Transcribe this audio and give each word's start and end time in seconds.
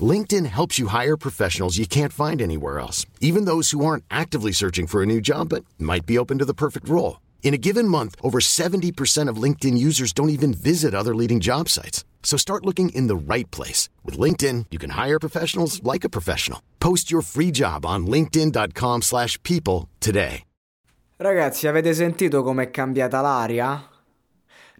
LinkedIn 0.00 0.46
helps 0.46 0.78
you 0.78 0.88
hire 0.88 1.16
professionals 1.16 1.78
you 1.78 1.86
can't 1.86 2.12
find 2.12 2.42
anywhere 2.42 2.80
else, 2.80 3.06
even 3.20 3.44
those 3.44 3.70
who 3.70 3.84
aren't 3.84 4.04
actively 4.10 4.50
searching 4.50 4.88
for 4.88 5.02
a 5.02 5.06
new 5.06 5.20
job 5.20 5.50
but 5.50 5.64
might 5.78 6.06
be 6.06 6.18
open 6.18 6.38
to 6.38 6.44
the 6.44 6.54
perfect 6.54 6.88
role. 6.88 7.20
In 7.44 7.54
a 7.54 7.58
given 7.58 7.86
month, 7.86 8.16
over 8.22 8.40
70% 8.40 9.28
of 9.28 9.36
LinkedIn 9.36 9.78
users 9.78 10.12
don't 10.12 10.30
even 10.30 10.52
visit 10.52 10.94
other 10.94 11.14
leading 11.14 11.38
job 11.38 11.68
sites. 11.68 12.04
So 12.24 12.36
start 12.36 12.64
looking 12.64 12.88
in 12.88 13.06
the 13.06 13.14
right 13.14 13.48
place. 13.52 13.88
With 14.02 14.18
LinkedIn, 14.18 14.66
you 14.72 14.78
can 14.78 14.90
hire 14.90 15.20
professionals 15.20 15.80
like 15.84 16.04
a 16.04 16.08
professional. 16.08 16.60
Post 16.80 17.12
your 17.12 17.22
free 17.22 17.52
job 17.52 17.86
on 17.86 18.06
linkedin.com 18.06 19.02
slash 19.02 19.40
people 19.44 19.88
today. 20.00 20.42
Ragazzi, 21.16 21.68
avete 21.68 21.94
sentito 21.94 22.42
com'è 22.42 22.70
cambiata 22.70 23.20
l'aria? 23.20 23.88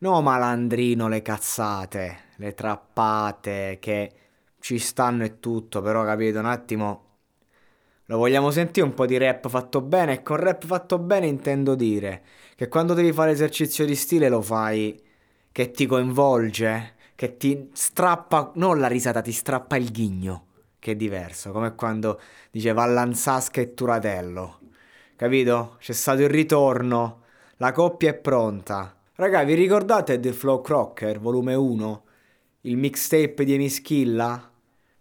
No 0.01 0.21
malandrino 0.21 1.07
le 1.07 1.23
cazzate, 1.23 2.19
le 2.39 2.55
trappate 2.55 3.79
che 3.81 4.24
ci 4.65 4.79
stanno 4.79 5.25
e 5.25 5.41
tutto, 5.41 5.83
però 5.83 6.05
capito 6.05 6.39
un 6.39 6.47
attimo. 6.47 7.03
Lo 8.07 8.17
vogliamo 8.17 8.51
sentire 8.51 8.87
un 8.87 8.95
po' 8.95 9.05
di 9.05 9.19
rap 9.19 9.47
fatto 9.51 9.83
bene? 9.83 10.15
E 10.15 10.23
con 10.23 10.39
rap 10.39 10.65
fatto 10.65 10.99
bene 10.99 11.27
intendo 11.27 11.75
dire 11.75 12.23
che 12.57 12.69
quando 12.69 12.95
devi 12.95 13.13
fare 13.13 13.33
esercizio 13.33 13.85
di 13.85 13.95
stile 13.95 14.31
lo 14.31 14.41
fai 14.41 14.99
che 15.53 15.71
ti 15.71 15.85
coinvolge, 15.85 16.95
che 17.15 17.37
ti 17.37 17.69
strappa, 17.75 18.53
non 18.55 18.81
la 18.81 18.87
risata, 18.87 19.21
ti 19.21 19.33
strappa 19.33 19.77
il 19.77 19.91
ghigno, 19.91 20.47
che 20.79 20.93
è 20.93 20.97
diverso, 20.97 21.53
come 21.53 21.75
quando 21.75 22.19
diceva 22.51 22.87
Vallanzasca 22.87 23.61
e 23.61 23.75
Turatello. 23.75 24.61
Capito? 25.15 25.77
C'è 25.79 25.93
stato 25.93 26.23
il 26.23 26.31
ritorno, 26.31 27.21
la 27.57 27.71
coppia 27.73 28.13
è 28.13 28.15
pronta. 28.15 28.97
Raga, 29.17 29.45
vi 29.45 29.53
ricordate 29.53 30.19
The 30.19 30.33
Flow 30.33 30.63
Crocker, 30.63 31.21
volume 31.21 31.53
1? 31.53 32.05
Il 32.63 32.79
mixtape 32.79 33.45
di 33.45 33.53
Emischilla? 33.53 34.53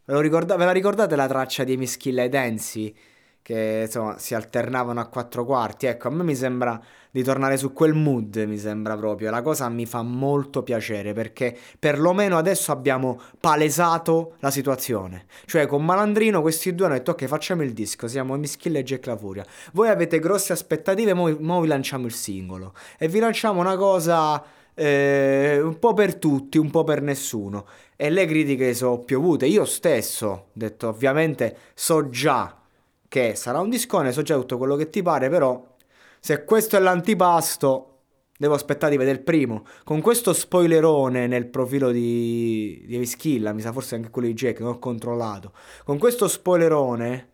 Ve, 0.06 0.22
ricorda- 0.22 0.58
ve 0.58 0.66
la 0.66 0.72
ricordate 0.72 1.16
la 1.16 1.28
traccia 1.28 1.64
di 1.64 1.78
Mischilla 1.78 2.24
e 2.24 2.30
Densi? 2.30 2.94
Che 3.42 3.84
insomma 3.86 4.18
si 4.18 4.34
alternavano 4.34 5.00
a 5.00 5.08
quattro 5.08 5.46
quarti. 5.46 5.86
Ecco, 5.86 6.08
a 6.10 6.12
me 6.12 6.24
mi 6.24 6.36
sembra 6.36 6.82
di 7.10 7.24
tornare 7.24 7.58
su 7.58 7.72
quel 7.74 7.94
mood, 7.94 8.36
mi 8.48 8.58
sembra 8.58 8.98
proprio. 8.98 9.30
La 9.32 9.42
cosa 9.42 9.68
mi 9.70 9.86
fa 9.86 10.02
molto 10.02 10.64
piacere 10.64 11.14
perché 11.14 11.58
perlomeno 11.80 12.38
adesso 12.38 12.72
abbiamo 12.72 13.20
palesato 13.40 14.36
la 14.40 14.52
situazione. 14.52 15.26
Cioè, 15.46 15.68
con 15.68 15.84
Malandrino 15.86 16.42
questi 16.42 16.74
due 16.76 16.86
hanno 16.86 16.96
detto: 16.96 17.12
Ok, 17.12 17.26
facciamo 17.26 17.64
il 17.64 17.74
disco. 17.74 18.08
Siamo 18.08 18.36
Mischilla 18.38 18.80
e 18.80 18.84
Jack 18.84 19.06
La 19.06 19.18
Furia. 19.18 19.46
Voi 19.74 19.88
avete 19.90 20.20
grosse 20.20 20.52
aspettative, 20.54 21.14
mo, 21.14 21.34
mo 21.40 21.62
vi 21.62 21.68
lanciamo 21.68 22.06
il 22.06 22.14
singolo. 22.14 22.74
E 22.98 23.08
vi 23.08 23.20
lanciamo 23.20 23.60
una 23.60 23.78
cosa. 23.78 24.44
Eh, 24.76 25.60
un 25.62 25.78
po' 25.78 25.94
per 25.94 26.16
tutti, 26.16 26.58
un 26.58 26.72
po' 26.72 26.84
per 26.84 27.02
nessuno 27.02 27.66
e 27.96 28.10
le 28.10 28.26
critiche 28.26 28.74
sono 28.74 29.00
piovute. 29.00 29.46
Io 29.46 29.66
stesso, 29.66 30.28
ho 30.28 30.46
detto 30.54 30.88
ovviamente, 30.88 31.58
so 31.74 32.10
già 32.10 32.60
che 33.08 33.36
sarà 33.36 33.60
un 33.60 33.70
discone, 33.70 34.12
so 34.12 34.24
già 34.24 34.36
tutto 34.36 34.58
quello 34.58 34.76
che 34.76 34.90
ti 34.90 35.02
pare, 35.02 35.30
però 35.30 35.76
se 36.20 36.44
questo 36.46 36.78
è 36.78 36.80
l'antipasto, 36.80 37.90
devo 38.38 38.56
aspettare 38.56 38.92
di 38.92 38.98
vedere 38.98 39.18
il 39.18 39.24
primo. 39.24 39.66
Con 39.84 40.02
questo 40.02 40.34
spoilerone 40.34 41.28
nel 41.28 41.48
profilo 41.48 41.92
di, 41.92 42.84
di 42.88 42.96
Evischilla, 42.96 43.54
mi 43.54 43.62
sa 43.62 43.72
forse 43.72 43.96
anche 43.96 44.10
quello 44.10 44.28
di 44.28 44.34
Jack, 44.34 44.60
non 44.60 44.70
ho 44.70 44.80
controllato. 44.80 45.54
Con 45.84 45.98
questo 45.98 46.28
spoilerone, 46.28 47.33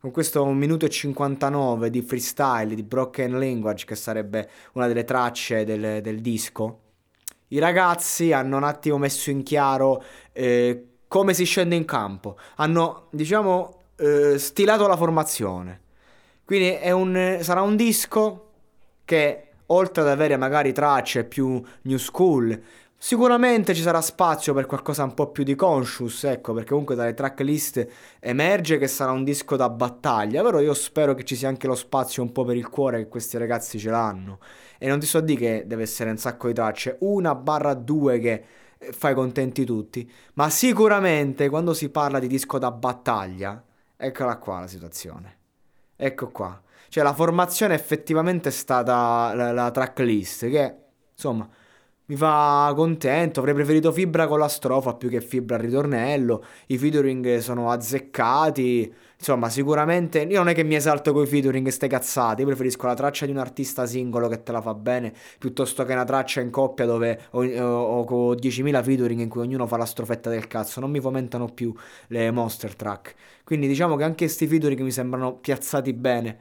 con 0.00 0.10
questo 0.10 0.42
1 0.42 0.52
minuto 0.52 0.86
e 0.86 0.90
59 0.90 1.90
di 1.90 2.02
freestyle, 2.02 2.74
di 2.74 2.82
broken 2.82 3.38
language, 3.38 3.84
che 3.84 3.94
sarebbe 3.94 4.48
una 4.72 4.86
delle 4.86 5.04
tracce 5.04 5.64
del, 5.64 6.00
del 6.02 6.20
disco, 6.20 6.80
i 7.48 7.58
ragazzi 7.58 8.32
hanno 8.32 8.56
un 8.56 8.64
attimo 8.64 8.98
messo 8.98 9.30
in 9.30 9.42
chiaro 9.42 10.02
eh, 10.32 10.86
come 11.06 11.34
si 11.34 11.44
scende 11.44 11.76
in 11.76 11.84
campo, 11.84 12.36
hanno 12.56 13.06
diciamo 13.10 13.82
eh, 13.96 14.38
stilato 14.38 14.86
la 14.86 14.96
formazione. 14.96 15.80
Quindi 16.44 16.78
un, 16.90 17.38
sarà 17.40 17.62
un 17.62 17.76
disco 17.76 18.50
che 19.04 19.42
oltre 19.66 20.02
ad 20.02 20.08
avere 20.08 20.36
magari 20.36 20.72
tracce 20.72 21.24
più 21.24 21.62
new 21.82 21.98
school, 21.98 22.60
Sicuramente 22.98 23.74
ci 23.74 23.82
sarà 23.82 24.00
spazio 24.00 24.54
per 24.54 24.66
qualcosa 24.66 25.04
un 25.04 25.12
po' 25.14 25.30
più 25.30 25.44
di 25.44 25.54
conscious, 25.54 26.24
ecco, 26.24 26.54
perché 26.54 26.70
comunque 26.70 26.94
dalle 26.94 27.14
tracklist 27.14 27.86
emerge 28.18 28.78
che 28.78 28.88
sarà 28.88 29.12
un 29.12 29.22
disco 29.22 29.54
da 29.54 29.68
battaglia, 29.68 30.42
però 30.42 30.60
io 30.60 30.72
spero 30.74 31.14
che 31.14 31.22
ci 31.22 31.36
sia 31.36 31.46
anche 31.48 31.66
lo 31.66 31.74
spazio 31.74 32.22
un 32.22 32.32
po' 32.32 32.44
per 32.44 32.56
il 32.56 32.68
cuore 32.68 32.98
che 32.98 33.08
questi 33.08 33.36
ragazzi 33.36 33.78
ce 33.78 33.90
l'hanno. 33.90 34.38
E 34.78 34.88
non 34.88 34.98
ti 34.98 35.06
so 35.06 35.20
dire 35.20 35.38
che 35.38 35.64
deve 35.66 35.82
essere 35.82 36.10
un 36.10 36.16
sacco 36.16 36.48
di 36.48 36.54
tracce, 36.54 36.96
una 37.00 37.34
barra 37.34 37.74
due 37.74 38.18
che 38.18 38.44
eh, 38.78 38.92
fai 38.92 39.14
contenti 39.14 39.64
tutti, 39.64 40.10
ma 40.34 40.48
sicuramente 40.50 41.48
quando 41.50 41.74
si 41.74 41.90
parla 41.90 42.18
di 42.18 42.26
disco 42.26 42.58
da 42.58 42.70
battaglia, 42.72 43.62
eccola 43.96 44.38
qua 44.38 44.60
la 44.60 44.66
situazione. 44.66 45.36
Ecco 45.96 46.30
qua. 46.30 46.60
Cioè 46.88 47.04
la 47.04 47.14
formazione 47.14 47.74
effettivamente 47.74 48.48
è 48.48 48.52
stata 48.52 49.32
la, 49.34 49.52
la 49.52 49.70
tracklist, 49.70 50.48
che 50.48 50.76
insomma 51.12 51.48
mi 52.08 52.14
fa 52.16 52.72
contento, 52.76 53.40
avrei 53.40 53.54
preferito 53.54 53.90
Fibra 53.90 54.28
con 54.28 54.38
la 54.38 54.46
strofa 54.48 54.94
più 54.94 55.08
che 55.08 55.20
Fibra 55.20 55.56
al 55.56 55.62
ritornello, 55.62 56.44
i 56.66 56.78
featuring 56.78 57.38
sono 57.38 57.70
azzeccati, 57.70 58.94
insomma 59.18 59.48
sicuramente 59.48 60.20
io 60.20 60.38
non 60.38 60.48
è 60.48 60.54
che 60.54 60.62
mi 60.62 60.76
esalto 60.76 61.12
con 61.12 61.24
i 61.24 61.26
featuring 61.26 61.66
ste 61.68 61.88
cazzate, 61.88 62.42
io 62.42 62.46
preferisco 62.46 62.86
la 62.86 62.94
traccia 62.94 63.26
di 63.26 63.32
un 63.32 63.38
artista 63.38 63.86
singolo 63.86 64.28
che 64.28 64.42
te 64.44 64.52
la 64.52 64.60
fa 64.60 64.74
bene, 64.74 65.12
piuttosto 65.38 65.84
che 65.84 65.92
una 65.92 66.04
traccia 66.04 66.40
in 66.40 66.50
coppia 66.50 66.86
dove 66.86 67.26
ho, 67.30 67.44
ho, 67.44 67.82
ho 67.98 68.04
con 68.04 68.36
10.000 68.36 68.82
featuring 68.84 69.20
in 69.20 69.28
cui 69.28 69.40
ognuno 69.40 69.66
fa 69.66 69.76
la 69.76 69.84
strofetta 69.84 70.30
del 70.30 70.46
cazzo, 70.46 70.78
non 70.78 70.90
mi 70.92 71.00
fomentano 71.00 71.46
più 71.46 71.74
le 72.08 72.30
monster 72.30 72.76
track, 72.76 73.14
quindi 73.42 73.66
diciamo 73.66 73.96
che 73.96 74.04
anche 74.04 74.26
questi 74.26 74.46
featuring 74.46 74.80
mi 74.80 74.92
sembrano 74.92 75.34
piazzati 75.38 75.92
bene. 75.92 76.38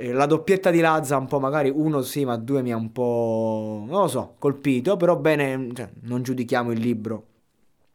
Eh, 0.00 0.12
la 0.12 0.24
doppietta 0.24 0.70
di 0.70 0.80
Lazza 0.80 1.18
un 1.18 1.26
po' 1.26 1.38
magari 1.40 1.68
uno 1.68 2.00
sì, 2.00 2.24
ma 2.24 2.36
due 2.38 2.62
mi 2.62 2.72
ha 2.72 2.76
un 2.76 2.90
po', 2.90 3.84
non 3.86 4.00
lo 4.00 4.08
so, 4.08 4.34
colpito, 4.38 4.96
però 4.96 5.14
bene, 5.16 5.68
cioè, 5.74 5.90
non 6.04 6.22
giudichiamo 6.22 6.72
il 6.72 6.80
libro 6.80 7.26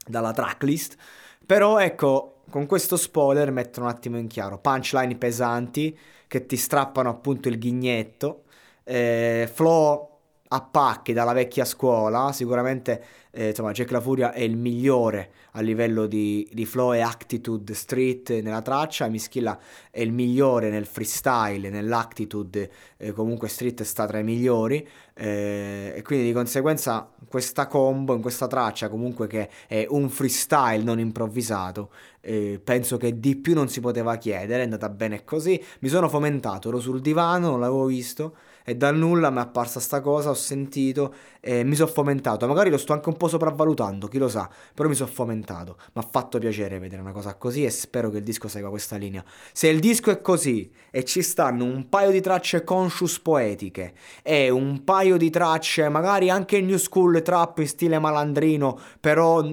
dalla 0.06 0.32
tracklist, 0.32 0.98
però 1.44 1.80
ecco, 1.80 2.42
con 2.52 2.68
questo 2.68 2.96
spoiler 2.96 3.50
metto 3.52 3.82
un 3.82 3.88
attimo 3.88 4.20
in 4.20 4.28
chiaro, 4.28 4.60
punchline 4.60 5.16
pesanti 5.16 5.98
che 6.28 6.46
ti 6.46 6.58
strappano 6.58 7.10
appunto 7.10 7.50
il 7.50 7.58
ghignetto, 7.58 8.44
eh, 8.84 9.50
flow 9.52 10.15
a 10.56 10.62
pacchi 10.62 11.14
dalla 11.14 11.34
vecchia 11.34 11.66
scuola, 11.66 12.32
sicuramente 12.32 13.04
eh, 13.32 13.50
insomma, 13.50 13.74
Jack 13.74 13.92
La 13.92 14.00
Furia 14.00 14.32
è 14.32 14.40
il 14.40 14.56
migliore 14.56 15.32
a 15.52 15.62
livello 15.62 16.06
di, 16.06 16.48
di 16.54 16.66
flow 16.66 16.94
e 16.94 17.02
attitude 17.02 17.74
street 17.74 18.42
nella 18.42 18.62
traccia, 18.62 19.08
Mischilla 19.08 19.60
è 19.92 20.00
il 20.00 20.14
migliore 20.14 20.70
nel 20.70 20.86
freestyle, 20.86 21.70
nell'attitude, 21.70 22.72
eh, 22.96 23.12
comunque 23.12 23.50
street 23.50 23.84
sta 23.84 24.06
tra 24.08 24.20
i 24.20 24.24
migliori. 24.24 24.88
Eh, 25.14 25.94
e 25.96 26.02
quindi 26.02 26.26
di 26.26 26.34
conseguenza 26.34 27.10
questa 27.28 27.68
combo 27.68 28.14
in 28.14 28.22
questa 28.22 28.48
traccia 28.48 28.90
comunque 28.90 29.28
che 29.28 29.50
è 29.66 29.86
un 29.90 30.10
freestyle 30.10 30.84
non 30.84 31.00
improvvisato, 31.00 31.92
eh, 32.22 32.60
penso 32.64 32.98
che 32.98 33.20
di 33.20 33.36
più 33.36 33.54
non 33.54 33.68
si 33.68 33.82
poteva 33.82 34.16
chiedere, 34.16 34.62
è 34.62 34.64
andata 34.64 34.90
bene 34.90 35.24
così, 35.26 35.62
mi 35.80 35.90
sono 35.90 36.08
fomentato, 36.10 36.70
ero 36.70 36.80
sul 36.80 37.02
divano, 37.02 37.52
non 37.52 37.60
l'avevo 37.60 37.86
visto 37.86 38.36
e 38.66 38.76
dal 38.76 38.98
nulla 38.98 39.30
mi 39.30 39.38
è 39.38 39.42
apparsa 39.42 39.80
sta 39.80 40.02
cosa, 40.02 40.32
ho 40.32 40.34
sentito 40.34 41.14
e 41.40 41.64
mi 41.64 41.76
sono 41.76 41.90
fomentato. 41.90 42.48
Magari 42.48 42.72
lo 42.72 42.78
sto 42.78 42.94
anche 42.94 43.10
un 43.10 43.16
po' 43.16 43.28
sopravvalutando, 43.28 44.08
chi 44.08 44.18
lo 44.18 44.28
sa, 44.28 44.50
però 44.74 44.90
mi 44.90 44.96
sono 44.96 45.10
fomentato. 45.10 45.78
Mi 45.94 46.02
ha 46.02 46.08
fatto 46.10 46.40
piacere 46.40 46.80
vedere 46.80 47.02
una 47.02 47.12
cosa 47.12 47.36
così 47.36 47.64
e 47.64 47.70
spero 47.70 48.10
che 48.10 48.18
il 48.18 48.24
disco 48.24 48.48
segua 48.48 48.70
questa 48.72 48.96
linea. 48.96 49.24
Se 49.54 49.68
il 49.68 49.80
disco 49.80 50.10
è 50.10 50.20
così 50.20 50.72
e 50.90 51.04
ci 51.04 51.22
stanno 51.22 51.64
un 51.64 51.88
paio 51.88 52.10
di 52.10 52.22
tracce 52.22 52.64
conscious 52.64 53.20
poetiche 53.20 53.94
e 54.24 54.50
un 54.50 54.84
paio 54.84 55.18
di 55.18 55.30
tracce 55.30 55.88
magari 55.90 56.32
anche 56.32 56.60
new 56.60 56.78
school 56.78 57.22
trap 57.22 57.60
in 57.60 57.68
stile 57.68 58.00
malandrino, 58.00 58.80
però 59.00 59.44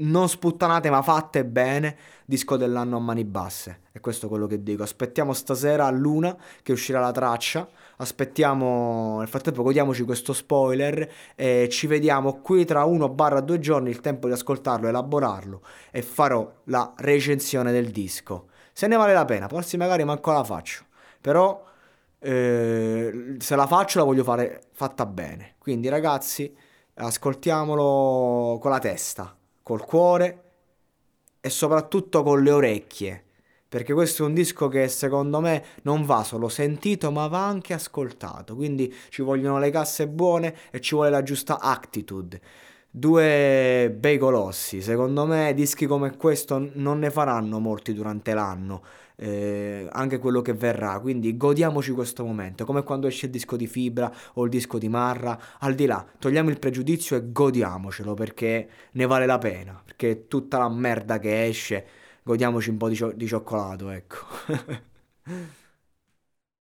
non 0.00 0.28
sputtanate 0.28 0.90
ma 0.90 1.02
fatte 1.02 1.44
bene, 1.44 1.96
disco 2.24 2.56
dell'anno 2.56 2.96
a 2.96 3.00
mani 3.00 3.24
basse. 3.24 3.80
E 3.92 4.00
questo 4.00 4.26
è 4.26 4.28
quello 4.28 4.46
che 4.46 4.62
dico. 4.62 4.82
Aspettiamo 4.82 5.32
stasera 5.32 5.86
a 5.86 5.90
luna 5.90 6.36
che 6.62 6.72
uscirà 6.72 7.00
la 7.00 7.12
traccia. 7.12 7.68
Aspettiamo, 7.96 9.18
nel 9.18 9.28
frattempo 9.28 9.62
godiamoci 9.62 10.04
questo 10.04 10.32
spoiler 10.32 11.10
e 11.34 11.68
ci 11.70 11.86
vediamo 11.86 12.40
qui 12.40 12.64
tra 12.64 12.84
uno 12.84 13.08
barra 13.08 13.40
due 13.40 13.58
giorni, 13.58 13.90
il 13.90 14.00
tempo 14.00 14.26
di 14.26 14.32
ascoltarlo, 14.32 14.88
elaborarlo 14.88 15.62
e 15.90 16.02
farò 16.02 16.50
la 16.64 16.92
recensione 16.96 17.72
del 17.72 17.90
disco. 17.90 18.48
Se 18.72 18.86
ne 18.86 18.96
vale 18.96 19.12
la 19.12 19.24
pena, 19.24 19.48
forse 19.48 19.76
magari 19.76 20.04
manco 20.04 20.32
la 20.32 20.44
faccio. 20.44 20.84
Però 21.20 21.62
eh, 22.18 23.36
se 23.38 23.56
la 23.56 23.66
faccio 23.66 23.98
la 23.98 24.04
voglio 24.04 24.24
fare 24.24 24.62
fatta 24.72 25.04
bene. 25.04 25.56
Quindi 25.58 25.88
ragazzi, 25.88 26.54
ascoltiamolo 26.94 28.58
con 28.58 28.70
la 28.70 28.78
testa 28.78 29.34
col 29.70 29.84
cuore 29.84 30.42
e 31.40 31.48
soprattutto 31.48 32.24
con 32.24 32.42
le 32.42 32.50
orecchie. 32.50 33.24
Perché 33.68 33.92
questo 33.92 34.24
è 34.24 34.26
un 34.26 34.34
disco 34.34 34.66
che 34.66 34.88
secondo 34.88 35.38
me 35.38 35.64
non 35.82 36.04
va 36.04 36.24
solo 36.24 36.48
sentito 36.48 37.12
ma 37.12 37.28
va 37.28 37.46
anche 37.46 37.72
ascoltato. 37.72 38.56
Quindi 38.56 38.92
ci 39.10 39.22
vogliono 39.22 39.60
le 39.60 39.70
casse 39.70 40.08
buone 40.08 40.56
e 40.72 40.80
ci 40.80 40.96
vuole 40.96 41.10
la 41.10 41.22
giusta 41.22 41.60
attitude. 41.60 42.40
Due 42.90 43.94
bei 43.96 44.18
colossi. 44.18 44.82
Secondo 44.82 45.24
me 45.26 45.54
dischi 45.54 45.86
come 45.86 46.16
questo 46.16 46.70
non 46.74 46.98
ne 46.98 47.10
faranno 47.10 47.58
molti 47.60 47.94
durante 47.94 48.34
l'anno 48.34 48.82
eh, 49.20 49.86
anche 49.92 50.18
quello 50.18 50.40
che 50.40 50.54
verrà. 50.54 50.98
Quindi 50.98 51.36
godiamoci 51.36 51.92
questo 51.92 52.24
momento, 52.24 52.64
come 52.64 52.82
quando 52.82 53.06
esce 53.06 53.26
il 53.26 53.32
disco 53.32 53.56
di 53.56 53.66
Fibra 53.66 54.12
o 54.34 54.44
il 54.44 54.50
disco 54.50 54.78
di 54.78 54.88
Marra, 54.88 55.38
al 55.58 55.74
di 55.74 55.86
là, 55.86 56.04
togliamo 56.18 56.50
il 56.50 56.58
pregiudizio 56.58 57.16
e 57.16 57.30
godiamocelo 57.30 58.14
perché 58.14 58.68
ne 58.92 59.06
vale 59.06 59.26
la 59.26 59.38
pena, 59.38 59.80
perché 59.84 60.26
tutta 60.26 60.58
la 60.58 60.68
merda 60.68 61.18
che 61.18 61.44
esce, 61.46 61.86
godiamoci 62.22 62.70
un 62.70 62.76
po' 62.78 62.88
di, 62.88 62.94
cio- 62.94 63.12
di 63.12 63.26
cioccolato, 63.26 63.90
ecco. 63.90 64.16